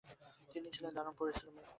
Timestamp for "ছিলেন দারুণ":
0.75-1.13